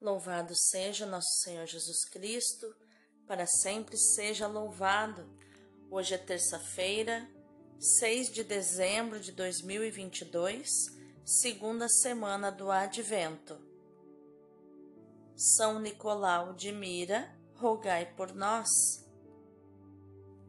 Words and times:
Louvado 0.00 0.54
seja 0.54 1.04
nosso 1.04 1.42
Senhor 1.42 1.66
Jesus 1.66 2.04
Cristo, 2.04 2.72
para 3.26 3.44
sempre 3.48 3.96
seja 3.96 4.46
louvado. 4.46 5.28
Hoje 5.90 6.14
é 6.14 6.18
terça-feira, 6.18 7.28
6 7.80 8.30
de 8.30 8.44
dezembro 8.44 9.18
de 9.18 9.32
2022, 9.32 10.68
segunda 11.24 11.88
semana 11.88 12.48
do 12.48 12.70
Advento. 12.70 13.60
São 15.34 15.80
Nicolau 15.80 16.54
de 16.54 16.70
Mira, 16.70 17.36
rogai 17.56 18.06
por 18.14 18.32
nós. 18.32 18.70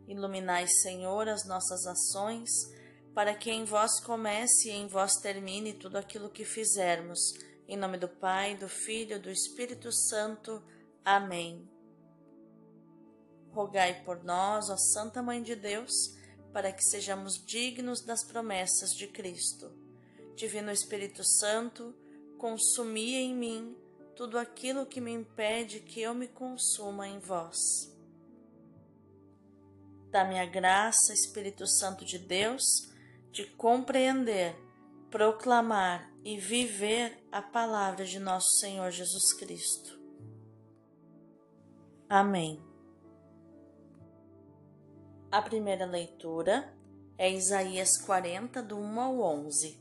Iluminai, 0.08 0.68
Senhor, 0.68 1.28
as 1.28 1.44
nossas 1.48 1.88
ações, 1.88 2.52
para 3.16 3.34
que 3.34 3.50
em 3.50 3.66
vós 3.66 4.00
comece 4.00 4.70
e 4.70 4.74
em 4.74 4.86
vós 4.86 5.16
termine 5.16 5.74
tudo 5.74 5.98
aquilo 5.98 6.30
que 6.30 6.46
fizermos 6.46 7.49
em 7.70 7.78
nome 7.78 8.00
do 8.00 8.10
Pai, 8.10 8.58
do 8.58 8.68
Filho 8.68 9.18
e 9.18 9.20
do 9.20 9.30
Espírito 9.30 9.92
Santo. 9.92 10.60
Amém. 11.06 11.70
Rogai 13.52 14.04
por 14.04 14.24
nós, 14.24 14.72
ó 14.72 14.76
Santa 14.76 15.22
Mãe 15.22 15.44
de 15.44 15.56
Deus, 15.56 16.18
para 16.52 16.72
que 16.72 16.84
sejamos 16.84 17.46
dignos 17.46 18.02
das 18.02 18.24
promessas 18.24 18.90
de 18.96 19.06
Cristo. 19.06 19.72
Divino 20.36 20.72
Espírito 20.72 21.24
Santo, 21.24 21.94
consumi 22.40 23.14
em 23.14 23.36
mim 23.36 23.78
tudo 24.16 24.40
aquilo 24.40 24.88
que 24.88 25.00
me 25.00 25.12
impede 25.12 25.80
que 25.80 26.02
eu 26.02 26.16
me 26.16 26.28
consuma 26.28 27.08
em 27.08 27.20
vós. 27.20 27.96
Dá-me 30.10 30.40
a 30.40 30.46
graça, 30.48 31.14
Espírito 31.14 31.68
Santo 31.68 32.04
de 32.04 32.18
Deus, 32.18 32.64
de 33.32 33.46
compreender 33.46 34.56
proclamar 35.12 36.09
e 36.24 36.38
viver 36.38 37.26
a 37.32 37.42
palavra 37.42 38.06
de 38.06 38.20
nosso 38.20 38.60
Senhor 38.60 38.92
Jesus 38.92 39.34
Cristo. 39.34 40.00
Amém. 42.08 42.62
A 45.32 45.42
primeira 45.42 45.86
leitura 45.86 46.74
é 47.18 47.32
Isaías 47.32 47.98
40, 48.02 48.64
do 48.64 48.78
1 48.78 49.00
ao 49.00 49.20
11. 49.20 49.80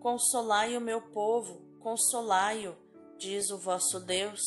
Consolai 0.00 0.76
o 0.76 0.80
meu 0.80 1.02
povo, 1.02 1.60
consolai-o, 1.80 2.74
diz 3.18 3.50
o 3.50 3.58
vosso 3.58 4.00
Deus. 4.00 4.40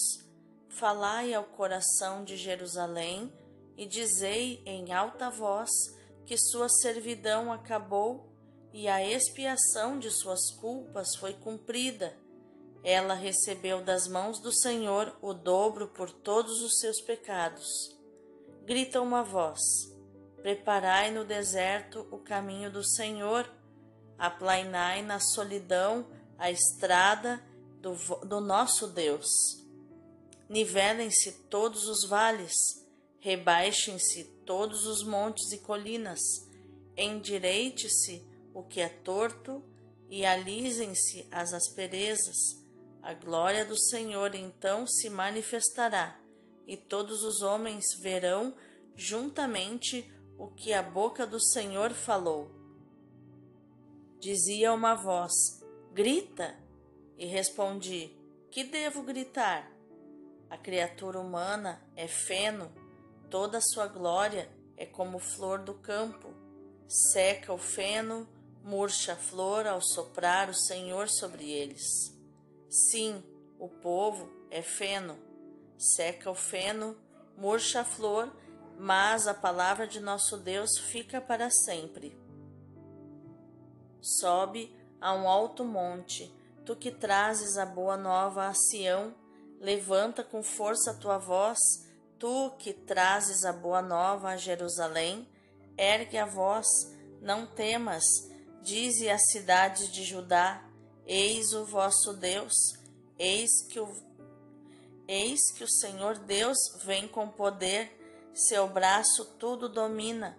Falai 0.68 1.34
ao 1.34 1.44
coração 1.44 2.24
de 2.24 2.38
Jerusalém 2.38 3.32
e 3.78 3.86
dizei 3.86 4.64
em 4.66 4.94
alta 4.94 5.30
voz 5.30 5.70
que 6.26 6.38
sua 6.38 6.70
servidão 6.70 7.52
acabou 7.52 8.29
e 8.74 8.88
a 8.88 9.04
expiação 9.04 9.98
de 9.98 10.12
suas 10.12 10.52
culpas 10.52 11.16
foi 11.16 11.34
cumprida. 11.34 12.16
Ela 12.84 13.14
recebeu 13.14 13.82
das 13.84 14.08
mãos 14.08 14.40
do 14.40 14.52
Senhor 14.52 15.18
o 15.22 15.34
dobro 15.34 15.88
por 15.90 16.12
todos 16.12 16.62
os 16.62 16.80
seus 16.80 17.02
pecados. 17.02 17.68
Grita 18.64 19.02
uma 19.02 19.24
voz: 19.24 19.60
Preparai 20.42 21.12
no 21.12 21.26
deserto 21.26 22.08
o 22.12 22.18
caminho 22.18 22.72
do 22.72 22.84
Senhor, 22.84 23.52
aplainai 24.18 25.02
na 25.02 25.20
solidão 25.20 26.08
a 26.38 26.50
estrada 26.50 27.44
do, 27.82 27.94
do 28.26 28.40
nosso 28.40 28.88
Deus. 28.88 29.28
Nivelem-se 30.48 31.32
todos 31.50 31.88
os 31.88 32.08
vales, 32.08 32.54
rebaixem-se 33.20 34.24
todos 34.46 34.86
os 34.86 35.04
montes 35.04 35.52
e 35.52 35.58
colinas, 35.60 36.20
endireite-se 36.96 38.29
o 38.54 38.64
que 38.64 38.82
é 38.82 38.90
torto 38.90 39.64
e 40.10 40.26
alisem-se 40.26 41.28
as 41.32 41.54
asperezas. 41.54 42.38
A 43.02 43.14
glória 43.14 43.64
do 43.64 43.78
Senhor 43.78 44.36
então 44.36 44.86
se 44.86 45.10
manifestará, 45.10 46.20
e 46.68 46.76
todos 46.76 47.24
os 47.24 47.42
homens 47.42 47.86
verão 48.00 48.54
juntamente 48.96 50.12
o 50.38 50.48
que 50.48 50.74
a 50.74 50.84
boca 50.84 51.26
do 51.26 51.40
Senhor 51.40 51.92
falou. 51.92 52.52
Dizia 54.20 54.74
uma 54.74 54.96
voz: 54.96 55.32
Grita! 55.94 56.56
E 57.18 57.26
respondi: 57.26 58.18
Que 58.52 58.64
devo 58.64 59.04
gritar? 59.04 59.72
A 60.50 60.58
criatura 60.58 61.20
humana 61.20 61.82
é 61.96 62.08
feno, 62.08 62.72
toda 63.30 63.62
sua 63.62 63.88
glória 63.88 64.50
é 64.76 64.86
como 64.86 65.20
flor 65.20 65.60
do 65.60 65.74
campo. 65.76 66.34
Seca 66.88 67.54
o 67.54 67.58
feno, 67.58 68.28
murcha 68.70 69.14
a 69.14 69.16
flor 69.16 69.66
ao 69.66 69.82
soprar 69.82 70.48
o 70.48 70.54
Senhor 70.54 71.10
sobre 71.10 71.50
eles. 71.50 72.16
Sim, 72.70 73.24
o 73.58 73.68
povo 73.68 74.30
é 74.52 74.62
feno, 74.62 75.18
seca 75.76 76.30
o 76.30 76.36
feno, 76.36 76.96
murcha 77.36 77.82
a 77.82 77.84
flor, 77.84 78.32
mas 78.78 79.28
a 79.28 79.34
palavra 79.34 79.88
de 79.88 80.00
nosso 80.00 80.38
Deus 80.38 80.78
fica 80.78 81.20
para 81.20 81.50
sempre. 81.50 82.16
Sobe 84.00 84.72
a 85.02 85.16
um 85.16 85.28
alto 85.28 85.66
monte, 85.66 86.32
tu 86.64 86.76
que 86.76 86.92
trazes 86.92 87.58
a 87.58 87.66
boa 87.66 87.98
nova 87.98 88.46
a 88.46 88.54
Sião, 88.54 89.16
levanta 89.60 90.24
com 90.24 90.44
força 90.44 90.92
a 90.92 90.94
tua 90.96 91.18
voz, 91.18 91.58
tu 92.20 92.52
que 92.60 92.72
trazes 92.72 93.46
a 93.46 93.52
boa 93.52 93.82
nova 93.82 94.30
a 94.30 94.38
Jerusalém, 94.38 95.28
ergue 95.76 96.20
a 96.20 96.26
voz, 96.28 96.68
não 97.20 97.48
temas, 97.48 98.29
Dize 98.62 99.10
às 99.10 99.30
cidades 99.32 99.92
de 99.92 100.04
Judá: 100.04 100.64
Eis 101.06 101.54
o 101.54 101.66
vosso 101.66 102.14
Deus, 102.14 102.54
eis 103.18 103.50
que 103.68 103.80
o, 103.80 103.88
eis 105.08 105.52
que 105.52 105.64
o 105.64 105.70
Senhor 105.70 106.18
Deus 106.18 106.58
vem 106.84 107.08
com 107.08 107.28
poder, 107.30 108.30
seu 108.34 108.68
braço 108.68 109.26
tudo 109.40 109.70
domina. 109.70 110.38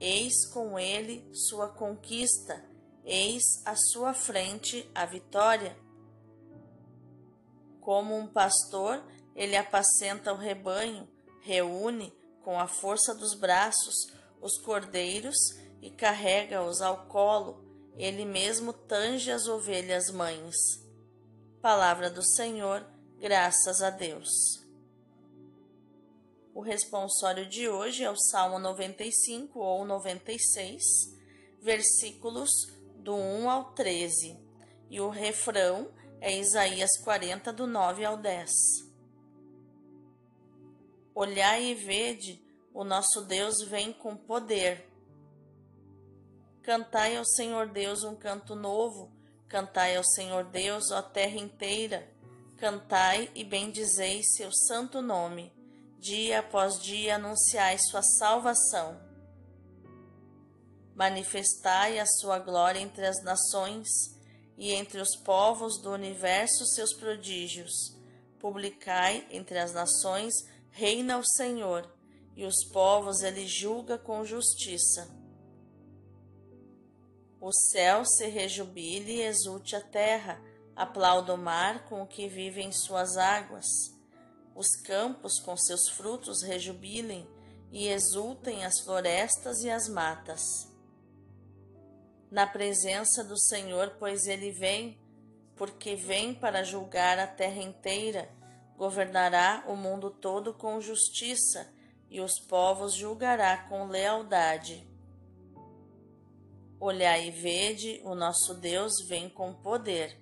Eis 0.00 0.46
com 0.52 0.78
ele 0.78 1.28
sua 1.32 1.68
conquista, 1.68 2.64
eis 3.04 3.42
à 3.64 3.74
sua 3.74 4.14
frente 4.14 4.88
a 4.94 5.04
vitória. 5.04 5.76
Como 7.80 8.16
um 8.16 8.26
pastor, 8.28 9.02
ele 9.34 9.56
apacenta 9.56 10.32
o 10.32 10.36
rebanho, 10.36 11.08
reúne 11.42 12.12
com 12.42 12.60
a 12.60 12.68
força 12.68 13.14
dos 13.14 13.34
braços 13.34 14.12
os 14.40 14.58
cordeiros 14.58 15.36
e 15.80 15.90
carrega-os 15.90 16.80
ao 16.80 17.06
colo, 17.06 17.64
ele 17.96 18.24
mesmo 18.24 18.72
tange 18.72 19.30
as 19.30 19.46
ovelhas 19.46 20.10
mães. 20.10 20.56
Palavra 21.60 22.10
do 22.10 22.22
Senhor, 22.22 22.86
graças 23.18 23.82
a 23.82 23.90
Deus. 23.90 24.28
O 26.54 26.60
responsório 26.60 27.48
de 27.48 27.68
hoje 27.68 28.02
é 28.02 28.10
o 28.10 28.16
Salmo 28.16 28.58
95 28.58 29.58
ou 29.60 29.84
96, 29.84 30.82
versículos 31.60 32.50
do 32.96 33.14
1 33.14 33.50
ao 33.50 33.72
13, 33.74 34.38
e 34.90 35.00
o 35.00 35.08
refrão 35.08 35.92
é 36.20 36.36
Isaías 36.36 36.98
40, 36.98 37.52
do 37.52 37.66
9 37.66 38.04
ao 38.04 38.16
10. 38.16 38.50
Olhai 41.14 41.64
e 41.66 41.74
vede, 41.74 42.44
o 42.72 42.84
nosso 42.84 43.22
Deus 43.22 43.62
vem 43.62 43.92
com 43.92 44.16
poder 44.16 44.87
Cantai 46.68 47.16
ao 47.16 47.24
Senhor 47.24 47.70
Deus 47.70 48.04
um 48.04 48.14
canto 48.14 48.54
novo, 48.54 49.10
cantai 49.48 49.96
ao 49.96 50.04
Senhor 50.04 50.44
Deus, 50.44 50.90
ó 50.90 51.00
terra 51.00 51.38
inteira. 51.38 52.06
Cantai 52.58 53.30
e 53.34 53.42
bendizei 53.42 54.22
seu 54.22 54.52
santo 54.52 55.00
nome. 55.00 55.50
Dia 55.98 56.40
após 56.40 56.78
dia 56.78 57.14
anunciai 57.14 57.78
sua 57.78 58.02
salvação. 58.02 59.00
Manifestai 60.94 61.98
a 61.98 62.04
sua 62.04 62.38
glória 62.38 62.80
entre 62.80 63.06
as 63.06 63.24
nações 63.24 63.88
e 64.58 64.70
entre 64.74 65.00
os 65.00 65.16
povos 65.16 65.80
do 65.80 65.90
universo 65.90 66.66
seus 66.66 66.92
prodígios. 66.92 67.96
Publicai 68.38 69.26
entre 69.30 69.58
as 69.58 69.72
nações, 69.72 70.34
reina 70.70 71.16
o 71.16 71.24
Senhor, 71.24 71.90
e 72.36 72.44
os 72.44 72.62
povos 72.66 73.22
ele 73.22 73.46
julga 73.46 73.96
com 73.96 74.22
justiça. 74.22 75.17
O 77.40 77.52
céu 77.52 78.04
se 78.04 78.26
rejubile 78.26 79.12
e 79.12 79.22
exulte 79.22 79.76
a 79.76 79.80
terra, 79.80 80.42
aplauda 80.74 81.34
o 81.34 81.38
mar 81.38 81.84
com 81.84 82.02
o 82.02 82.06
que 82.06 82.28
vive 82.28 82.60
em 82.60 82.72
suas 82.72 83.16
águas. 83.16 83.66
Os 84.56 84.74
campos 84.74 85.38
com 85.38 85.56
seus 85.56 85.88
frutos 85.88 86.42
rejubilem 86.42 87.28
e 87.70 87.86
exultem 87.86 88.64
as 88.64 88.80
florestas 88.80 89.62
e 89.62 89.70
as 89.70 89.88
matas. 89.88 90.42
Na 92.28 92.44
presença 92.44 93.22
do 93.22 93.38
Senhor, 93.38 93.96
pois 94.00 94.26
ele 94.26 94.50
vem, 94.50 94.98
porque 95.54 95.94
vem 95.94 96.34
para 96.34 96.64
julgar 96.64 97.20
a 97.20 97.26
terra 97.26 97.62
inteira, 97.62 98.28
governará 98.76 99.64
o 99.68 99.76
mundo 99.76 100.10
todo 100.10 100.52
com 100.52 100.80
justiça 100.80 101.72
e 102.10 102.20
os 102.20 102.38
povos 102.40 102.94
julgará 102.94 103.68
com 103.68 103.86
lealdade. 103.86 104.87
Olhai 106.80 107.26
e 107.26 107.30
vede, 107.32 108.00
o 108.04 108.14
nosso 108.14 108.54
Deus 108.54 108.92
vem 109.08 109.28
com 109.28 109.52
poder. 109.52 110.16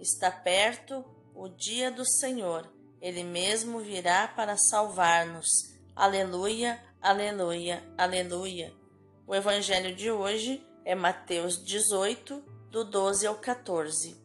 Está 0.00 0.30
perto 0.30 1.04
o 1.34 1.48
dia 1.48 1.90
do 1.90 2.02
Senhor. 2.06 2.72
Ele 2.98 3.22
mesmo 3.22 3.80
virá 3.80 4.26
para 4.26 4.56
salvar-nos. 4.56 5.46
Aleluia, 5.94 6.82
aleluia, 6.98 7.84
aleluia. 7.98 8.72
O 9.26 9.34
evangelho 9.34 9.94
de 9.94 10.10
hoje 10.10 10.66
é 10.82 10.94
Mateus 10.94 11.62
18, 11.62 12.42
do 12.70 12.84
12 12.84 13.26
ao 13.26 13.36
14. 13.36 14.16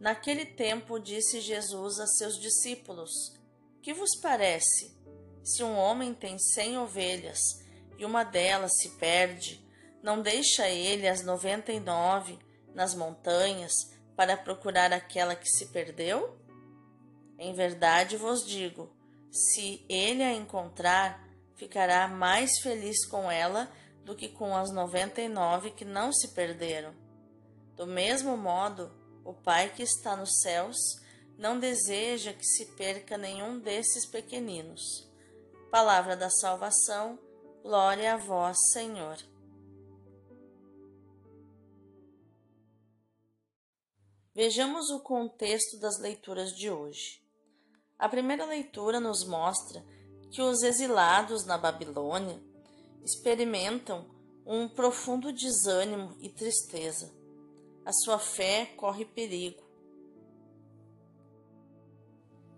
Naquele 0.00 0.44
tempo 0.44 0.98
disse 0.98 1.40
Jesus 1.40 2.00
a 2.00 2.06
seus 2.08 2.36
discípulos: 2.36 3.12
Que 3.80 3.94
vos 3.94 4.16
parece? 4.20 4.92
Se 5.44 5.62
um 5.62 5.76
homem 5.76 6.12
tem 6.12 6.36
cem 6.36 6.76
ovelhas 6.76 7.64
e 7.98 8.04
uma 8.04 8.24
delas 8.24 8.72
se 8.78 8.90
perde, 8.96 9.64
não 10.02 10.20
deixa 10.20 10.68
ele 10.68 11.08
as 11.08 11.24
noventa 11.24 11.72
e 11.72 11.80
nove 11.80 12.38
nas 12.74 12.94
montanhas 12.94 13.72
para 14.14 14.36
procurar 14.36 14.92
aquela 14.92 15.34
que 15.34 15.48
se 15.48 15.66
perdeu? 15.66 16.38
Em 17.38 17.52
verdade 17.54 18.16
vos 18.16 18.46
digo: 18.46 18.94
se 19.30 19.84
ele 19.88 20.22
a 20.22 20.32
encontrar, 20.32 21.26
ficará 21.54 22.08
mais 22.08 22.58
feliz 22.60 23.06
com 23.06 23.30
ela 23.30 23.70
do 24.04 24.14
que 24.14 24.28
com 24.28 24.56
as 24.56 24.70
noventa 24.72 25.20
e 25.20 25.28
nove 25.28 25.70
que 25.70 25.84
não 25.84 26.12
se 26.12 26.28
perderam. 26.28 26.94
Do 27.74 27.86
mesmo 27.86 28.36
modo, 28.36 28.90
o 29.24 29.34
Pai 29.34 29.70
que 29.74 29.82
está 29.82 30.16
nos 30.16 30.40
céus 30.40 30.76
não 31.36 31.58
deseja 31.58 32.32
que 32.32 32.44
se 32.44 32.64
perca 32.76 33.18
nenhum 33.18 33.58
desses 33.58 34.06
pequeninos. 34.06 34.80
Palavra 35.70 36.16
da 36.16 36.30
salvação, 36.30 37.18
glória 37.66 38.14
a 38.14 38.16
vós, 38.16 38.56
Senhor. 38.72 39.18
Vejamos 44.32 44.88
o 44.90 45.00
contexto 45.00 45.76
das 45.80 45.98
leituras 45.98 46.52
de 46.52 46.70
hoje. 46.70 47.20
A 47.98 48.08
primeira 48.08 48.44
leitura 48.44 49.00
nos 49.00 49.26
mostra 49.26 49.84
que 50.30 50.40
os 50.40 50.62
exilados 50.62 51.44
na 51.44 51.58
Babilônia 51.58 52.40
experimentam 53.04 54.06
um 54.46 54.68
profundo 54.68 55.32
desânimo 55.32 56.16
e 56.20 56.28
tristeza 56.28 57.12
a 57.84 57.92
sua 57.92 58.18
fé 58.18 58.66
corre 58.76 59.04
perigo. 59.04 59.64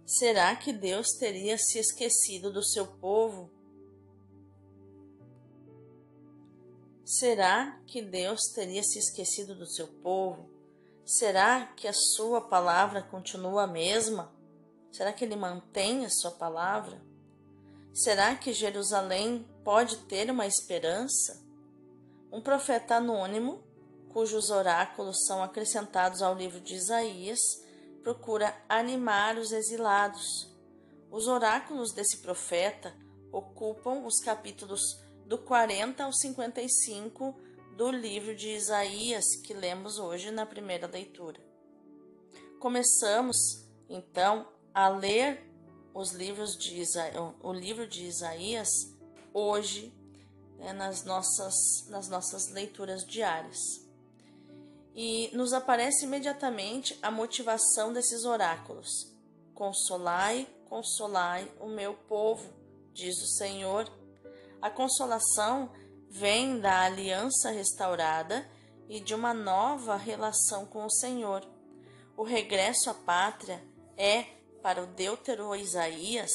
Será 0.07 0.55
que 0.57 0.73
Deus 0.73 1.09
teria 1.19 1.57
se 1.59 1.79
esquecido 1.79 2.51
do 2.51 2.63
seu 2.63 2.87
povo? 2.87 3.58
Será 7.11 7.81
que 7.87 8.03
Deus 8.03 8.53
teria 8.55 8.83
se 8.83 8.99
esquecido 8.99 9.55
do 9.55 9.67
seu 9.67 9.89
povo? 9.89 10.51
Será 11.07 11.65
que 11.75 11.89
a 11.89 11.93
sua 11.95 12.39
palavra 12.39 13.01
continua 13.01 13.63
a 13.63 13.67
mesma? 13.67 14.31
Será 14.93 15.11
que 15.11 15.25
ele 15.25 15.35
mantém 15.35 16.05
a 16.05 16.11
sua 16.11 16.33
palavra? 16.33 17.01
Será 17.95 18.35
que 18.35 18.53
Jerusalém 18.53 19.49
pode 19.65 19.97
ter 20.05 20.31
uma 20.31 20.47
esperança? 20.47 21.43
Um 22.31 22.43
profeta 22.43 22.97
anônimo 22.97 23.65
cujos 24.13 24.51
oráculos 24.51 25.25
são 25.25 25.43
acrescentados 25.43 26.21
ao 26.21 26.35
livro 26.35 26.61
de 26.61 26.75
Isaías, 26.75 27.41
procura 28.03 28.55
animar 28.69 29.39
os 29.39 29.51
exilados. 29.51 30.55
Os 31.11 31.27
oráculos 31.27 31.91
desse 31.91 32.19
profeta 32.19 32.95
ocupam 33.33 34.05
os 34.05 34.21
capítulos 34.21 35.08
do 35.29 35.37
40 35.37 36.05
ao 36.05 36.13
55 36.13 37.39
do 37.77 37.91
livro 37.91 38.35
de 38.35 38.49
Isaías 38.49 39.25
que 39.45 39.53
lemos 39.53 39.99
hoje 39.99 40.31
na 40.31 40.47
primeira 40.47 40.87
leitura. 40.87 41.39
Começamos 42.59 43.37
então 43.91 44.49
a 44.73 44.89
ler 44.89 45.47
os 45.93 46.13
livros 46.13 46.57
de 46.57 46.81
Isa... 46.81 47.13
o 47.43 47.53
livro 47.53 47.87
de 47.87 48.07
Isaías 48.07 48.71
hoje 49.35 49.93
né, 50.57 50.73
nas, 50.73 51.05
nossas, 51.05 51.87
nas 51.89 52.09
nossas 52.09 52.49
leituras 52.49 53.05
diárias 53.05 53.87
e 54.95 55.31
nos 55.35 55.53
aparece 55.53 56.07
imediatamente 56.07 56.99
a 57.03 57.11
motivação 57.11 57.93
desses 57.93 58.25
oráculos. 58.25 59.15
Consolai, 59.55 60.49
consolai 60.71 61.53
o 61.61 61.69
meu 61.69 61.93
povo, 61.93 62.51
diz 62.95 63.15
o 63.23 63.37
Senhor. 63.37 63.98
A 64.61 64.71
consolação 64.71 65.71
vem 66.11 66.59
da 66.59 66.83
aliança 66.83 67.51
restaurada 67.51 68.49
e 68.89 69.01
de 69.01 69.15
uma 69.15 69.35
nova 69.35 69.97
relação 69.97 70.67
com 70.67 70.85
o 70.85 70.91
Senhor. 70.91 71.47
O 72.17 72.25
regresso 72.25 72.91
à 72.91 72.95
pátria 72.95 73.63
é, 73.97 74.23
para 74.63 74.83
o 74.83 74.87
Deutero 74.87 75.55
Isaías, 75.55 76.33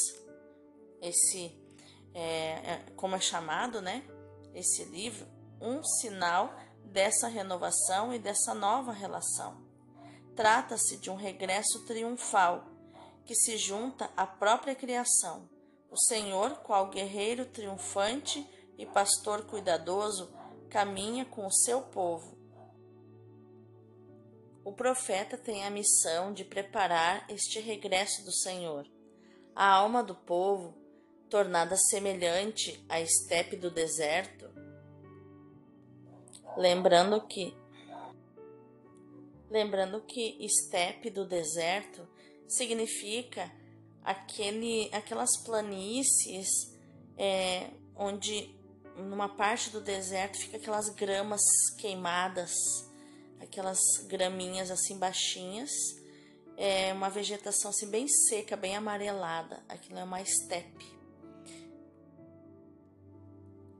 esse, 1.01 1.57
é, 2.13 2.21
é, 2.21 2.85
como 2.95 3.15
é 3.15 3.19
chamado, 3.19 3.81
né? 3.81 4.03
Esse 4.53 4.85
livro, 4.85 5.27
um 5.59 5.83
sinal 5.83 6.53
dessa 6.85 7.27
renovação 7.27 8.13
e 8.13 8.19
dessa 8.19 8.53
nova 8.53 8.93
relação. 8.93 9.61
Trata-se 10.35 10.97
de 10.97 11.09
um 11.09 11.15
regresso 11.15 11.85
triunfal 11.85 12.65
que 13.25 13.35
se 13.35 13.57
junta 13.57 14.09
à 14.15 14.25
própria 14.25 14.75
criação. 14.75 15.49
O 15.93 15.97
Senhor, 15.97 16.55
qual 16.63 16.89
guerreiro 16.89 17.45
triunfante 17.45 18.43
e 18.79 18.85
pastor 18.85 19.45
cuidadoso, 19.45 20.33
caminha 20.67 21.23
com 21.23 21.45
o 21.45 21.53
seu 21.53 21.83
povo. 21.83 22.35
O 24.65 24.73
profeta 24.73 25.37
tem 25.37 25.63
a 25.63 25.69
missão 25.69 26.33
de 26.33 26.43
preparar 26.43 27.29
este 27.29 27.59
regresso 27.59 28.25
do 28.25 28.31
Senhor. 28.33 28.87
A 29.55 29.67
alma 29.67 30.01
do 30.01 30.15
povo, 30.15 30.73
tornada 31.29 31.77
semelhante 31.77 32.83
à 32.89 32.99
estepe 32.99 33.55
do 33.55 33.69
deserto, 33.69 34.51
Lembrando 36.55 37.19
que 37.25 37.55
lembrando 39.49 40.01
que 40.01 40.37
estepe 40.39 41.09
do 41.09 41.25
deserto 41.25 42.07
significa 42.47 43.51
aquele, 44.03 44.89
aquelas 44.91 45.37
planícies 45.37 46.47
é, 47.17 47.69
onde 47.95 48.53
numa 48.97 49.29
parte 49.29 49.69
do 49.69 49.81
deserto 49.81 50.37
fica 50.37 50.57
aquelas 50.57 50.89
gramas 50.89 51.41
queimadas, 51.77 52.53
aquelas 53.39 53.79
graminhas 54.07 54.69
assim 54.69 54.97
baixinhas, 54.97 55.71
é 56.55 56.93
uma 56.93 57.09
vegetação 57.09 57.71
assim 57.71 57.89
bem 57.89 58.07
seca, 58.07 58.55
bem 58.55 58.75
amarelada. 58.75 59.63
Aquilo 59.67 59.99
é 59.99 60.03
uma 60.03 60.21
estepe. 60.21 60.85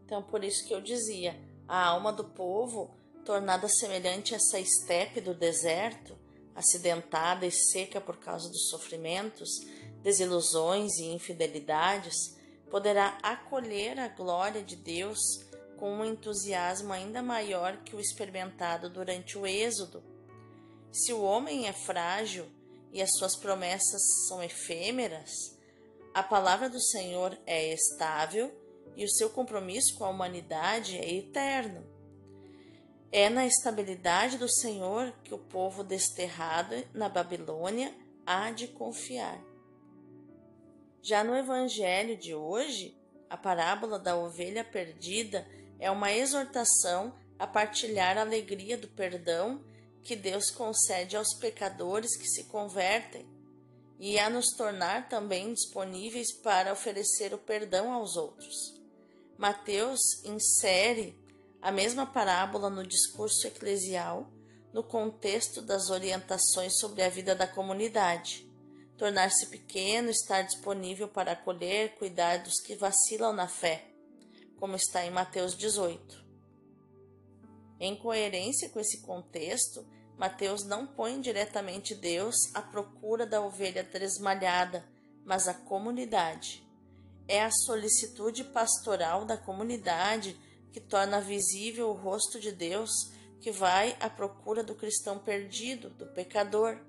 Então 0.05 0.23
por 0.23 0.43
isso 0.43 0.67
que 0.67 0.73
eu 0.73 0.81
dizia, 0.81 1.39
a 1.67 1.85
alma 1.87 2.11
do 2.11 2.23
povo, 2.23 2.95
tornada 3.23 3.67
semelhante 3.67 4.33
a 4.33 4.37
essa 4.37 4.59
estepe 4.59 5.21
do 5.21 5.33
deserto, 5.33 6.17
acidentada 6.55 7.45
e 7.45 7.51
seca 7.51 7.99
por 7.99 8.17
causa 8.17 8.49
dos 8.49 8.69
sofrimentos, 8.69 9.49
desilusões 10.01 10.97
e 10.97 11.05
infidelidades, 11.05 12.35
poderá 12.69 13.17
acolher 13.21 13.99
a 13.99 14.07
glória 14.07 14.63
de 14.63 14.75
Deus 14.75 15.19
com 15.77 15.91
um 15.91 16.05
entusiasmo 16.05 16.93
ainda 16.93 17.21
maior 17.21 17.77
que 17.83 17.95
o 17.95 17.99
experimentado 17.99 18.89
durante 18.89 19.37
o 19.37 19.45
Êxodo. 19.45 20.03
Se 20.91 21.11
o 21.11 21.21
homem 21.21 21.67
é 21.67 21.73
frágil 21.73 22.45
e 22.91 23.01
as 23.01 23.11
suas 23.17 23.35
promessas 23.35 24.01
são 24.27 24.41
efêmeras, 24.41 25.29
a 26.13 26.21
palavra 26.21 26.69
do 26.69 26.79
Senhor 26.79 27.37
é 27.45 27.73
estável 27.73 28.51
e 28.95 29.03
o 29.03 29.09
seu 29.09 29.29
compromisso 29.29 29.95
com 29.97 30.05
a 30.05 30.09
humanidade 30.09 30.97
é 30.97 31.13
eterno. 31.15 31.92
É 33.15 33.29
na 33.29 33.45
estabilidade 33.45 34.39
do 34.39 34.49
Senhor 34.49 35.13
que 35.23 35.35
o 35.35 35.37
povo 35.37 35.83
desterrado 35.83 36.83
na 36.95 37.07
Babilônia 37.07 37.93
há 38.25 38.49
de 38.49 38.67
confiar. 38.67 39.39
Já 40.99 41.23
no 41.23 41.37
Evangelho 41.37 42.17
de 42.17 42.33
hoje, 42.33 42.97
a 43.29 43.37
parábola 43.37 43.99
da 43.99 44.17
ovelha 44.17 44.63
perdida 44.63 45.47
é 45.79 45.91
uma 45.91 46.11
exortação 46.11 47.13
a 47.37 47.45
partilhar 47.45 48.17
a 48.17 48.21
alegria 48.21 48.79
do 48.79 48.87
perdão 48.87 49.63
que 50.01 50.15
Deus 50.15 50.49
concede 50.49 51.15
aos 51.15 51.35
pecadores 51.35 52.17
que 52.17 52.27
se 52.27 52.45
convertem 52.45 53.27
e 53.99 54.17
a 54.17 54.27
nos 54.27 54.55
tornar 54.57 55.07
também 55.07 55.53
disponíveis 55.53 56.31
para 56.31 56.73
oferecer 56.73 57.31
o 57.31 57.37
perdão 57.37 57.93
aos 57.93 58.17
outros. 58.17 58.73
Mateus 59.37 60.01
insere 60.25 61.22
a 61.63 61.71
mesma 61.71 62.05
parábola 62.05 62.69
no 62.69 62.85
discurso 62.85 63.47
eclesial 63.47 64.29
no 64.73 64.83
contexto 64.83 65.61
das 65.61 65.89
orientações 65.89 66.77
sobre 66.77 67.01
a 67.01 67.07
vida 67.07 67.33
da 67.33 67.47
comunidade. 67.47 68.45
Tornar-se 68.97 69.47
pequeno, 69.47 70.09
estar 70.09 70.41
disponível 70.41 71.07
para 71.07 71.31
acolher, 71.31 71.95
cuidar 71.95 72.43
dos 72.43 72.59
que 72.59 72.75
vacilam 72.75 73.31
na 73.31 73.47
fé, 73.47 73.85
como 74.59 74.75
está 74.75 75.05
em 75.05 75.09
Mateus 75.09 75.55
18. 75.55 76.21
Em 77.79 77.95
coerência 77.95 78.69
com 78.69 78.81
esse 78.81 79.01
contexto, 79.01 79.87
Mateus 80.17 80.65
não 80.65 80.85
põe 80.85 81.21
diretamente 81.21 81.95
Deus 81.95 82.35
à 82.53 82.61
procura 82.61 83.25
da 83.25 83.41
ovelha 83.41 83.85
tresmalhada, 83.85 84.85
mas 85.23 85.47
a 85.47 85.53
comunidade. 85.53 86.61
É 87.25 87.41
a 87.41 87.51
solicitude 87.51 88.43
pastoral 88.43 89.23
da 89.23 89.37
comunidade 89.37 90.37
que 90.73 90.81
torna 90.81 91.21
visível 91.21 91.89
o 91.89 91.93
rosto 91.93 92.39
de 92.39 92.51
Deus, 92.51 92.89
que 93.39 93.51
vai 93.51 93.95
à 93.99 94.09
procura 94.09 94.63
do 94.63 94.73
cristão 94.73 95.19
perdido, 95.19 95.91
do 95.91 96.07
pecador. 96.07 96.79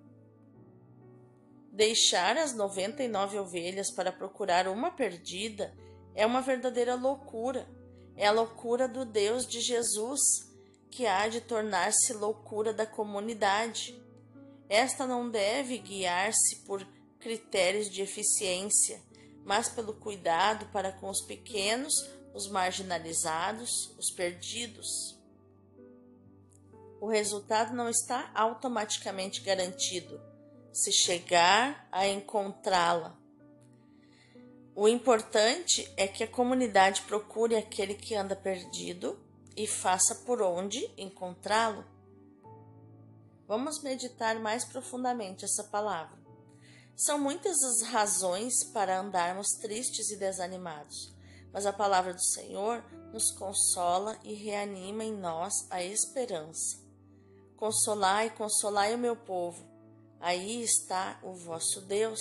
Deixar 1.71 2.39
as 2.39 2.55
99 2.55 3.39
ovelhas 3.39 3.93
para 3.95 4.11
procurar 4.11 4.67
uma 4.67 4.91
perdida 4.91 5.75
é 6.15 6.25
uma 6.25 6.41
verdadeira 6.41 6.95
loucura. 6.95 7.69
É 8.17 8.27
a 8.27 8.33
loucura 8.33 8.89
do 8.89 9.05
Deus 9.05 9.47
de 9.47 9.61
Jesus, 9.61 10.21
que 10.91 11.07
há 11.07 11.29
de 11.29 11.41
tornar-se 11.41 12.13
loucura 12.13 12.73
da 12.73 12.87
comunidade. 12.87 14.01
Esta 14.69 15.07
não 15.07 15.29
deve 15.29 15.77
guiar-se 15.79 16.65
por 16.65 16.87
critérios 17.19 17.91
de 17.91 18.01
eficiência, 18.01 19.03
mas 19.45 19.69
pelo 19.69 19.93
cuidado 19.95 20.67
para 20.67 20.93
com 20.93 21.11
os 21.11 21.21
pequenos, 21.27 21.93
os 22.35 22.49
marginalizados, 22.49 23.95
os 23.97 24.11
perdidos. 24.11 25.17
O 27.01 27.07
resultado 27.07 27.75
não 27.75 27.89
está 27.89 28.31
automaticamente 28.35 29.41
garantido 29.41 30.21
se 30.73 30.91
chegar 30.91 31.89
a 31.93 32.09
encontrá-la. 32.09 33.17
O 34.75 34.89
importante 34.89 35.89
é 35.97 36.09
que 36.09 36.25
a 36.25 36.29
comunidade 36.29 37.03
procure 37.03 37.55
aquele 37.55 37.95
que 37.95 38.17
anda 38.17 38.35
perdido 38.35 39.17
e 39.57 39.69
faça 39.69 40.17
por 40.17 40.43
onde 40.43 40.85
encontrá-lo. 40.99 41.85
Vamos 43.47 43.81
meditar 43.83 44.41
mais 44.41 44.65
profundamente 44.65 45.45
essa 45.45 45.63
palavra. 45.63 46.19
São 46.97 47.19
muitas 47.21 47.63
as 47.63 47.83
razões 47.83 48.65
para 48.65 48.99
andarmos 48.99 49.53
tristes 49.61 50.11
e 50.11 50.17
desanimados, 50.17 51.14
mas 51.55 51.67
a 51.67 51.73
palavra 51.73 52.13
do 52.13 52.21
Senhor 52.21 52.85
nos 53.13 53.31
consola 53.31 54.19
e 54.25 54.35
reanima 54.35 55.05
em 55.05 55.15
nós 55.17 55.69
a 55.71 55.85
esperança. 55.85 56.83
Consolai, 57.57 58.29
consolai 58.31 58.93
o 58.93 58.99
meu 58.99 59.15
povo. 59.15 59.65
Aí 60.19 60.61
está 60.65 61.21
o 61.23 61.33
vosso 61.33 61.81
Deus. 61.83 62.21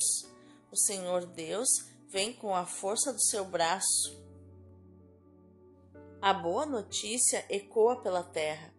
O 0.71 0.77
Senhor 0.77 1.25
Deus 1.25 1.67
vem 2.07 2.31
com 2.31 2.53
a 2.53 2.63
força 2.63 3.11
do 3.11 3.19
seu 3.19 3.43
braço. 3.43 4.21
A 6.21 6.31
boa 6.31 6.67
notícia 6.67 7.43
ecoa 7.49 7.99
pela 8.03 8.21
terra. 8.21 8.71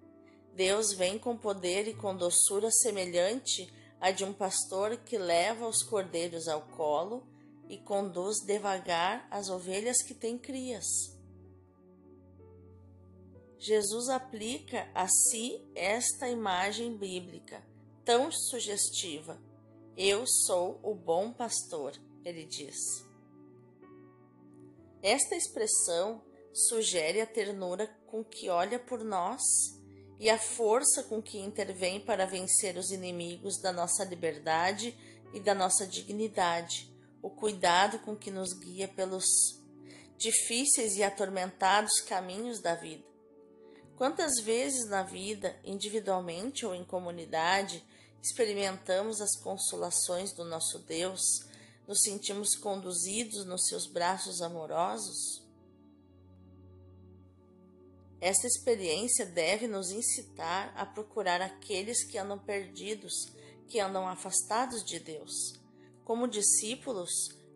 Deus 0.55 0.93
vem 0.93 1.19
com 1.19 1.37
poder 1.37 1.89
e 1.89 1.95
com 1.95 2.17
doçura 2.17 2.71
semelhante 2.71 3.75
à 4.01 4.13
de 4.13 4.25
um 4.25 4.33
pastor 4.33 4.97
que 4.99 5.19
leva 5.19 5.67
os 5.67 5.83
cordeiros 5.83 6.47
ao 6.47 6.63
colo 6.63 7.34
e 7.69 7.79
conduz 7.79 8.41
devagar 8.45 9.27
as 9.31 9.49
ovelhas 9.49 10.03
que 10.03 10.15
têm 10.15 10.39
crias. 10.39 10.85
Jesus 13.59 14.09
aplica 14.11 14.89
a 14.95 15.09
si 15.09 15.67
esta 15.75 16.29
imagem 16.29 16.97
bíblica 16.97 17.65
tão 18.05 18.31
sugestiva. 18.31 19.41
Eu 19.97 20.27
sou 20.27 20.79
o 20.83 20.95
bom 20.95 21.33
pastor, 21.33 21.95
ele 22.25 22.45
diz. 22.45 22.77
Esta 25.03 25.35
expressão 25.35 26.23
sugere 26.53 27.21
a 27.21 27.27
ternura 27.27 27.87
com 28.07 28.23
que 28.23 28.49
olha 28.49 28.79
por 28.79 29.03
nós 29.03 29.43
e 30.21 30.31
a 30.31 30.39
força 30.39 31.03
com 31.03 31.21
que 31.21 31.39
intervém 31.39 32.01
para 32.01 32.27
vencer 32.27 32.77
os 32.77 32.91
inimigos 32.91 33.61
da 33.61 33.73
nossa 33.73 34.05
liberdade 34.05 34.97
e 35.33 35.41
da 35.41 35.55
nossa 35.55 35.87
dignidade, 35.87 36.94
o 37.25 37.31
cuidado 37.31 37.99
com 38.01 38.15
que 38.15 38.31
nos 38.31 38.53
guia 38.53 38.87
pelos 38.87 39.25
difíceis 40.19 40.95
e 40.97 41.03
atormentados 41.03 42.03
caminhos 42.03 42.61
da 42.61 42.75
vida. 42.75 43.03
Quantas 43.97 44.39
vezes 44.43 44.87
na 44.91 45.03
vida, 45.03 45.59
individualmente 45.65 46.67
ou 46.67 46.75
em 46.75 46.85
comunidade, 46.85 47.83
experimentamos 48.23 49.23
as 49.23 49.37
consolações 49.37 50.35
do 50.35 50.45
nosso 50.45 50.81
Deus 50.81 51.23
nos 51.89 52.03
sentimos 52.03 52.55
conduzidos 52.57 53.47
nos 53.47 53.69
seus 53.69 53.87
braços 53.87 54.43
amorosos? 54.43 55.43
Esta 58.21 58.47
experiência 58.47 59.25
deve 59.25 59.67
nos 59.67 59.91
incitar 59.91 60.75
a 60.77 60.85
procurar 60.85 61.41
aqueles 61.41 62.05
que 62.05 62.19
andam 62.19 62.39
perdidos, 62.39 63.33
que 63.67 63.81
andam 63.81 64.07
afastados 64.07 64.85
de 64.85 65.01
Deus. 65.01 65.64
Como 66.05 66.29
discípulos 66.29 67.11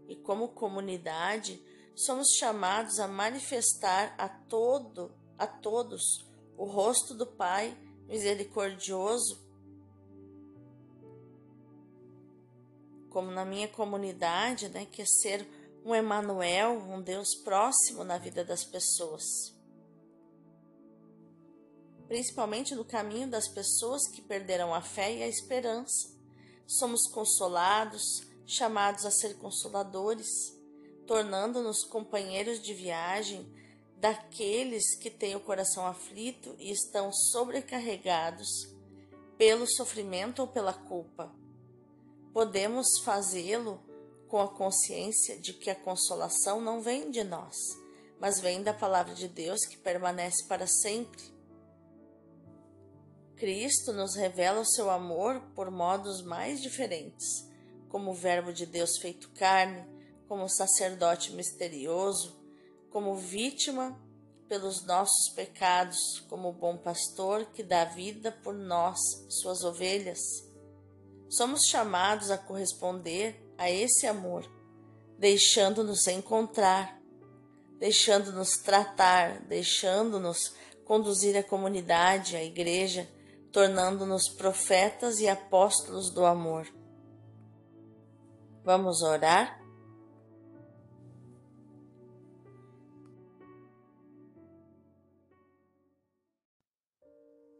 e 0.08 0.16
como 0.16 0.48
comunidade, 0.48 1.62
somos 1.94 2.28
chamados 2.38 2.98
a 2.98 3.06
manifestar 3.06 4.14
a 4.16 4.28
todo, 4.28 5.12
a 5.36 5.46
todos, 5.46 6.26
o 6.56 6.64
rosto 6.64 7.14
do 7.14 7.26
Pai 7.26 7.76
misericordioso 8.06 9.48
como 13.10 13.30
na 13.30 13.44
minha 13.44 13.68
comunidade, 13.68 14.68
né, 14.68 14.86
que 14.86 15.02
é 15.02 15.04
ser 15.04 15.46
um 15.84 15.94
Emanuel, 15.94 16.78
um 16.88 17.00
Deus 17.00 17.34
próximo 17.34 18.04
na 18.04 18.18
vida 18.18 18.44
das 18.44 18.64
pessoas. 18.64 19.24
Principalmente 22.06 22.74
no 22.74 22.84
caminho 22.84 23.28
das 23.28 23.48
pessoas 23.48 24.08
que 24.08 24.22
perderam 24.22 24.74
a 24.74 24.80
fé 24.80 25.16
e 25.16 25.22
a 25.22 25.28
esperança. 25.28 26.16
Somos 26.66 27.10
consolados, 27.10 28.22
chamados 28.48 29.06
a 29.06 29.10
ser 29.12 29.34
consoladores, 29.36 30.26
tornando-nos 31.06 31.84
companheiros 31.84 32.60
de 32.60 32.74
viagem 32.74 33.46
daqueles 33.96 34.96
que 34.96 35.10
têm 35.10 35.36
o 35.36 35.40
coração 35.40 35.86
aflito 35.86 36.56
e 36.58 36.72
estão 36.72 37.12
sobrecarregados 37.12 38.48
pelo 39.36 39.66
sofrimento 39.68 40.40
ou 40.40 40.48
pela 40.48 40.72
culpa 40.72 41.32
podemos 42.38 43.00
fazê-lo 43.00 43.82
com 44.28 44.40
a 44.40 44.46
consciência 44.46 45.36
de 45.40 45.52
que 45.52 45.70
a 45.70 45.74
consolação 45.74 46.60
não 46.60 46.80
vem 46.80 47.10
de 47.10 47.24
nós, 47.24 47.56
mas 48.20 48.38
vem 48.38 48.62
da 48.62 48.72
palavra 48.72 49.12
de 49.12 49.26
Deus 49.26 49.66
que 49.66 49.76
permanece 49.76 50.46
para 50.46 50.64
sempre. 50.64 51.20
Cristo 53.34 53.92
nos 53.92 54.14
revela 54.14 54.60
o 54.60 54.64
seu 54.64 54.88
amor 54.88 55.40
por 55.54 55.68
modos 55.68 56.22
mais 56.22 56.62
diferentes, 56.62 57.44
como 57.88 58.10
o 58.10 58.14
Verbo 58.14 58.52
de 58.52 58.66
Deus 58.66 58.98
feito 58.98 59.30
carne, 59.30 59.86
como 60.26 60.48
sacerdote 60.48 61.32
misterioso, 61.32 62.38
como 62.90 63.14
vítima 63.16 63.98
pelos 64.48 64.84
nossos 64.84 65.30
pecados, 65.34 66.24
como 66.28 66.52
bom 66.52 66.76
pastor 66.76 67.46
que 67.46 67.62
dá 67.62 67.84
vida 67.84 68.32
por 68.42 68.54
nós, 68.54 68.98
suas 69.28 69.62
ovelhas 69.62 70.48
somos 71.28 71.66
chamados 71.66 72.30
a 72.30 72.38
corresponder 72.38 73.38
a 73.58 73.70
esse 73.70 74.06
amor, 74.06 74.50
deixando-nos 75.18 76.06
encontrar, 76.06 76.98
deixando-nos 77.78 78.56
tratar, 78.56 79.42
deixando-nos 79.42 80.54
conduzir 80.84 81.36
a 81.36 81.42
comunidade, 81.42 82.34
a 82.34 82.42
igreja, 82.42 83.06
tornando-nos 83.52 84.28
profetas 84.28 85.20
e 85.20 85.28
apóstolos 85.28 86.10
do 86.10 86.24
amor. 86.24 86.66
Vamos 88.68 89.00
orar? 89.00 89.58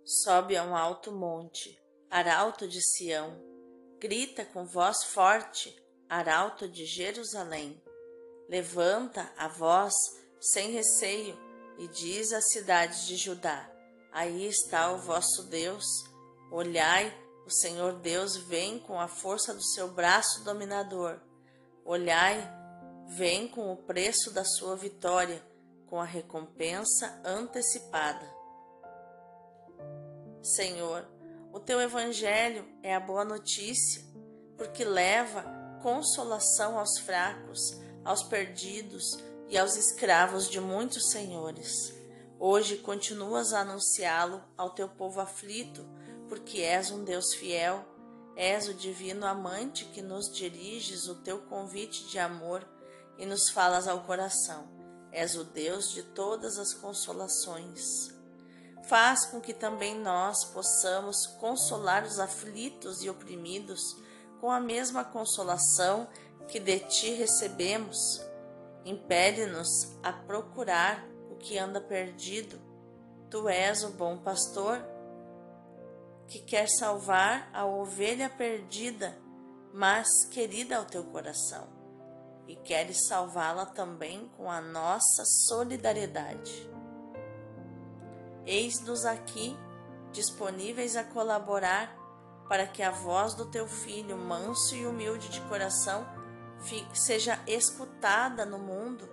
Sobe 0.05 0.55
a 0.55 0.65
um 0.65 0.77
alto 0.77 1.11
monte, 1.11 1.83
arauto 2.11 2.69
de 2.69 2.83
Sião 2.83 3.43
Grita 3.99 4.45
com 4.45 4.67
voz 4.67 5.03
forte, 5.05 5.75
arauto 6.11 6.69
de 6.69 6.85
Jerusalém. 6.85 7.83
Levanta 8.47 9.33
a 9.39 9.49
voz 9.49 9.95
sem 10.39 10.73
receio 10.73 11.35
e 11.79 11.89
diz 11.89 12.35
à 12.35 12.43
cidade 12.43 13.07
de 13.07 13.17
Judá: 13.17 13.67
Aí 14.13 14.47
está 14.47 14.93
o 14.93 14.99
vosso 14.99 15.45
Deus. 15.45 15.87
Olhai, 16.53 17.11
o 17.49 17.51
Senhor 17.51 17.95
Deus 17.95 18.37
vem 18.37 18.79
com 18.79 19.01
a 19.01 19.09
força 19.09 19.55
do 19.55 19.63
seu 19.63 19.89
braço 19.89 20.45
dominador. 20.45 21.19
Olhai, 21.83 22.47
vem 23.07 23.49
com 23.49 23.73
o 23.73 23.77
preço 23.77 24.31
da 24.31 24.45
sua 24.45 24.77
vitória, 24.77 25.43
com 25.87 25.99
a 25.99 26.05
recompensa 26.05 27.19
antecipada. 27.25 28.31
Senhor, 30.43 31.09
o 31.51 31.59
teu 31.59 31.81
evangelho 31.81 32.69
é 32.83 32.95
a 32.95 33.01
boa 33.01 33.25
notícia, 33.25 34.05
porque 34.59 34.85
leva 34.85 35.43
consolação 35.83 36.79
aos 36.79 36.99
fracos, 36.99 37.59
aos 38.05 38.23
perdidos 38.23 39.05
e 39.49 39.57
aos 39.57 39.75
escravos 39.75 40.51
de 40.51 40.61
muitos 40.61 41.13
senhores. 41.13 41.95
Hoje 42.39 42.77
continuas 42.77 43.55
a 43.55 43.61
anunciá-lo 43.61 44.45
ao 44.55 44.75
teu 44.75 44.87
povo 44.87 45.19
aflito, 45.19 45.83
porque 46.29 46.61
és 46.61 46.91
um 46.91 47.05
Deus 47.05 47.35
fiel, 47.35 47.85
és 48.37 48.69
o 48.69 48.75
divino 48.75 49.27
amante 49.27 49.85
que 49.87 50.01
nos 50.01 50.33
diriges 50.33 51.09
o 51.09 51.17
teu 51.17 51.39
convite 51.39 52.07
de 52.07 52.19
amor 52.19 52.65
e 53.19 53.27
nos 53.27 53.51
falas 53.51 53.89
ao 53.89 54.03
coração. 54.05 54.69
És 55.11 55.35
o 55.35 55.43
Deus 55.43 55.91
de 55.91 56.03
todas 56.03 56.59
as 56.59 56.73
consolações. 56.75 58.15
Faz 58.85 59.27
com 59.27 59.41
que 59.41 59.53
também 59.53 59.99
nós 59.99 60.45
possamos 60.45 61.27
consolar 61.41 62.05
os 62.05 62.21
aflitos 62.21 63.03
e 63.03 63.11
oprimidos 63.11 63.81
com 64.41 64.51
a 64.51 64.61
mesma 64.61 65.05
consolação 65.05 66.09
que 66.47 66.61
de 66.61 66.79
ti 66.81 67.13
recebemos. 67.13 68.23
Impele-nos 68.85 69.99
a 70.03 70.13
procurar 70.13 71.05
o 71.31 71.37
que 71.37 71.59
anda 71.59 71.81
perdido. 71.81 72.61
Tu 73.31 73.49
és 73.49 73.83
o 73.83 73.91
bom 73.91 74.17
pastor 74.19 74.83
que 76.29 76.41
quer 76.41 76.69
salvar 76.69 77.49
a 77.55 77.65
ovelha 77.65 78.29
perdida, 78.29 79.19
mas 79.73 80.07
querida 80.31 80.77
ao 80.77 80.85
teu 80.85 81.05
coração, 81.05 81.67
e 82.47 82.55
queres 82.55 83.07
salvá-la 83.09 83.65
também 83.65 84.29
com 84.37 84.51
a 84.51 84.61
nossa 84.61 85.25
solidariedade. 85.25 86.71
Eis-nos 88.45 89.07
aqui, 89.07 89.57
disponíveis 90.13 90.97
a 90.97 91.05
colaborar 91.05 91.97
para 92.47 92.67
que 92.67 92.83
a 92.83 92.91
voz 92.91 93.35
do 93.35 93.47
teu 93.47 93.67
filho, 93.67 94.17
manso 94.17 94.75
e 94.75 94.87
humilde 94.87 95.29
de 95.31 95.41
coração, 95.43 96.07
seja 96.93 97.39
escutada 97.47 98.45
no 98.45 98.59
mundo 98.59 99.09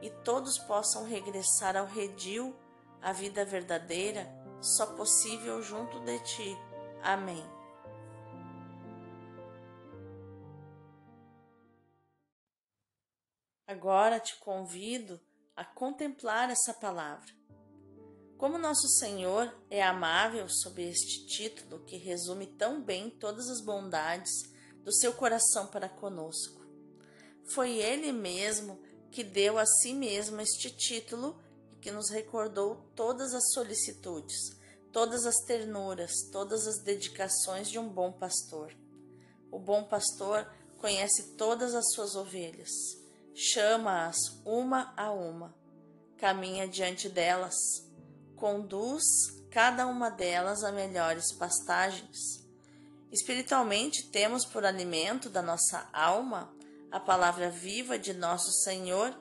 e 0.00 0.10
todos 0.10 0.58
possam 0.58 1.04
regressar 1.04 1.76
ao 1.76 1.86
redil, 1.86 2.54
à 3.02 3.12
vida 3.12 3.44
verdadeira 3.44 4.43
só 4.60 4.86
possível 4.94 5.62
junto 5.62 6.00
de 6.00 6.18
ti. 6.20 6.58
Amém. 7.02 7.44
Agora 13.66 14.20
te 14.20 14.36
convido 14.36 15.20
a 15.56 15.64
contemplar 15.64 16.50
essa 16.50 16.74
palavra. 16.74 17.32
Como 18.36 18.58
nosso 18.58 18.88
Senhor 18.98 19.54
é 19.70 19.82
amável 19.82 20.46
sob 20.48 20.82
este 20.82 21.26
título 21.26 21.84
que 21.84 21.96
resume 21.96 22.46
tão 22.46 22.82
bem 22.82 23.08
todas 23.08 23.48
as 23.48 23.60
bondades 23.60 24.30
do 24.82 24.92
seu 24.92 25.12
coração 25.14 25.66
para 25.66 25.88
conosco. 25.88 26.62
Foi 27.44 27.78
Ele 27.78 28.12
mesmo 28.12 28.82
que 29.10 29.24
deu 29.24 29.58
a 29.58 29.64
si 29.64 29.94
mesmo 29.94 30.40
este 30.40 30.70
título 30.70 31.40
que 31.84 31.92
nos 31.92 32.08
recordou 32.08 32.76
todas 32.96 33.34
as 33.34 33.52
solicitudes, 33.52 34.56
todas 34.90 35.26
as 35.26 35.40
ternuras, 35.40 36.10
todas 36.32 36.66
as 36.66 36.78
dedicações 36.78 37.68
de 37.68 37.78
um 37.78 37.86
bom 37.86 38.10
pastor. 38.10 38.74
O 39.52 39.58
bom 39.58 39.84
pastor 39.84 40.50
conhece 40.78 41.34
todas 41.36 41.74
as 41.74 41.92
suas 41.92 42.16
ovelhas, 42.16 42.70
chama-as 43.34 44.16
uma 44.46 44.94
a 44.96 45.12
uma, 45.12 45.54
caminha 46.16 46.66
diante 46.66 47.06
delas, 47.06 47.54
conduz 48.34 49.04
cada 49.50 49.86
uma 49.86 50.08
delas 50.08 50.64
a 50.64 50.72
melhores 50.72 51.32
pastagens. 51.32 52.42
Espiritualmente, 53.12 54.04
temos 54.04 54.46
por 54.46 54.64
alimento 54.64 55.28
da 55.28 55.42
nossa 55.42 55.86
alma 55.92 56.50
a 56.90 56.98
palavra 56.98 57.50
viva 57.50 57.98
de 57.98 58.14
nosso 58.14 58.50
Senhor 58.62 59.14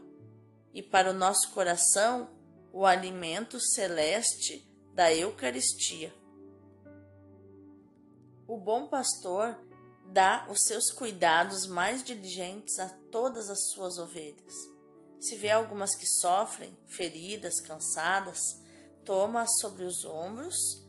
e 0.74 0.82
para 0.82 1.10
o 1.10 1.14
nosso 1.14 1.52
coração 1.52 2.30
o 2.74 2.88
alimento 2.88 3.60
celeste 3.60 4.68
da 4.96 5.14
Eucaristia. 5.14 6.12
O 8.48 8.58
bom 8.58 8.88
pastor 8.88 9.56
dá 10.12 10.48
os 10.50 10.64
seus 10.64 10.92
cuidados 10.92 11.68
mais 11.68 12.04
diligentes 12.04 12.80
a 12.80 12.90
todas 13.12 13.52
as 13.52 13.70
suas 13.70 14.00
ovelhas. 14.00 14.54
Se 15.20 15.36
vê 15.36 15.52
algumas 15.52 15.94
que 15.94 16.08
sofrem, 16.08 16.76
feridas, 16.88 17.62
cansadas, 17.62 18.40
toma-as 19.06 19.60
sobre 19.60 19.84
os 19.86 20.04
ombros, 20.04 20.84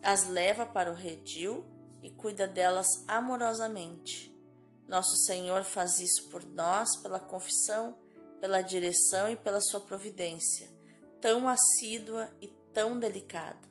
as 0.00 0.28
leva 0.28 0.64
para 0.64 0.92
o 0.92 0.94
redil 0.94 1.66
e 2.00 2.12
cuida 2.12 2.46
delas 2.46 2.86
amorosamente. 3.08 4.32
Nosso 4.86 5.16
Senhor 5.26 5.64
faz 5.64 5.98
isso 5.98 6.28
por 6.30 6.44
nós 6.44 6.94
pela 7.02 7.18
confissão, 7.18 7.98
pela 8.40 8.62
direção 8.62 9.28
e 9.28 9.34
pela 9.34 9.60
sua 9.60 9.80
providência 9.80 10.77
tão 11.20 11.48
assídua 11.48 12.30
e 12.40 12.48
tão 12.72 12.98
delicada. 12.98 13.68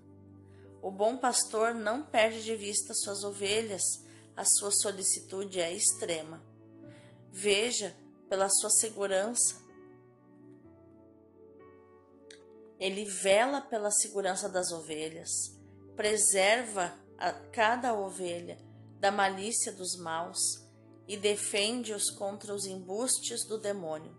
O 0.81 0.91
bom 0.91 1.17
pastor 1.17 1.73
não 1.73 2.03
perde 2.03 2.43
de 2.43 2.55
vista 2.55 2.93
suas 2.93 3.23
ovelhas, 3.23 3.83
a 4.35 4.45
sua 4.45 4.71
solicitude 4.71 5.59
é 5.59 5.71
extrema. 5.71 6.43
Veja 7.31 7.95
pela 8.29 8.49
sua 8.49 8.69
segurança. 8.69 9.65
Ele 12.79 13.05
vela 13.05 13.59
pela 13.59 13.89
segurança 13.89 14.47
das 14.47 14.71
ovelhas, 14.71 15.29
preserva 15.95 16.93
a 17.17 17.31
cada 17.31 17.93
ovelha 17.93 18.57
da 18.99 19.11
malícia 19.11 19.71
dos 19.71 19.95
maus 19.97 20.39
e 21.07 21.17
defende-os 21.17 22.11
contra 22.11 22.53
os 22.53 22.65
embustes 22.65 23.45
do 23.45 23.57
demônio, 23.57 24.15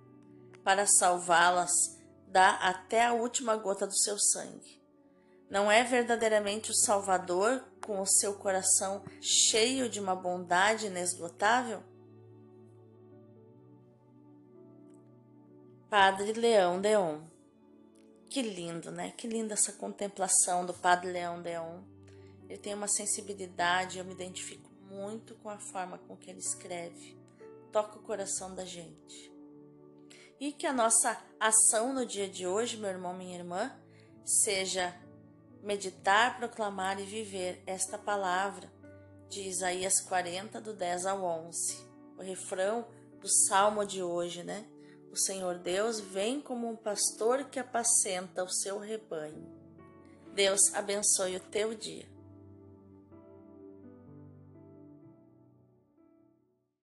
para 0.64 0.86
salvá-las 0.86 1.97
dá 2.30 2.50
até 2.56 3.04
a 3.04 3.12
última 3.12 3.56
gota 3.56 3.86
do 3.86 3.96
seu 3.96 4.18
sangue. 4.18 4.78
Não 5.50 5.70
é 5.70 5.82
verdadeiramente 5.82 6.70
o 6.70 6.74
Salvador 6.74 7.64
com 7.84 8.00
o 8.00 8.06
seu 8.06 8.34
coração 8.34 9.02
cheio 9.20 9.88
de 9.88 9.98
uma 9.98 10.14
bondade 10.14 10.86
inesgotável? 10.86 11.82
Padre 15.88 16.34
Leão 16.34 16.80
Deon. 16.80 17.22
Que 18.28 18.42
lindo, 18.42 18.90
né? 18.90 19.14
Que 19.16 19.26
linda 19.26 19.54
essa 19.54 19.72
contemplação 19.72 20.66
do 20.66 20.74
Padre 20.74 21.10
Leão 21.10 21.40
Deon. 21.40 21.80
Ele 22.46 22.58
tem 22.58 22.74
uma 22.74 22.88
sensibilidade, 22.88 23.98
eu 23.98 24.04
me 24.04 24.12
identifico 24.12 24.70
muito 24.82 25.34
com 25.36 25.48
a 25.48 25.58
forma 25.58 25.96
com 25.96 26.14
que 26.14 26.28
ele 26.28 26.40
escreve. 26.40 27.16
Toca 27.72 27.98
o 27.98 28.02
coração 28.02 28.54
da 28.54 28.66
gente 28.66 29.38
e 30.40 30.53
que 30.53 30.66
a 30.66 30.72
nossa 30.72 31.18
ação 31.38 31.92
no 31.92 32.07
dia 32.07 32.29
de 32.29 32.46
hoje, 32.46 32.77
meu 32.77 32.90
irmão, 32.90 33.14
minha 33.14 33.37
irmã, 33.37 33.72
seja 34.24 34.94
meditar, 35.62 36.37
proclamar 36.37 37.01
e 37.01 37.05
viver 37.05 37.62
esta 37.66 37.98
palavra 37.98 38.70
de 39.29 39.42
Isaías 39.42 40.01
40, 40.01 40.61
do 40.61 40.72
10 40.72 41.07
ao 41.07 41.22
11. 41.22 41.77
O 42.16 42.22
refrão 42.22 42.87
do 43.20 43.29
salmo 43.29 43.85
de 43.85 44.03
hoje, 44.03 44.42
né? 44.42 44.64
O 45.11 45.16
Senhor 45.16 45.59
Deus 45.59 46.01
vem 46.01 46.40
como 46.40 46.68
um 46.68 46.77
pastor 46.77 47.44
que 47.44 47.59
apacenta 47.59 48.44
o 48.44 48.48
seu 48.48 48.79
rebanho. 48.79 49.46
Deus 50.35 50.72
abençoe 50.74 51.37
o 51.37 51.40
teu 51.40 51.74
dia. 51.74 52.07